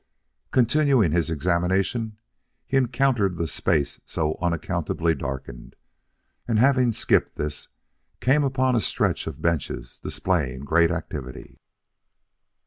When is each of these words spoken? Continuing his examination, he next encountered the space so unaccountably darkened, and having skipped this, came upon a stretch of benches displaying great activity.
Continuing 0.49 1.11
his 1.11 1.29
examination, 1.29 2.17
he 2.65 2.75
next 2.79 2.87
encountered 2.87 3.37
the 3.37 3.45
space 3.47 4.01
so 4.03 4.35
unaccountably 4.41 5.13
darkened, 5.13 5.75
and 6.47 6.57
having 6.57 6.91
skipped 6.91 7.35
this, 7.35 7.67
came 8.19 8.43
upon 8.43 8.75
a 8.75 8.79
stretch 8.79 9.27
of 9.27 9.43
benches 9.43 9.99
displaying 10.03 10.61
great 10.61 10.89
activity. 10.89 11.59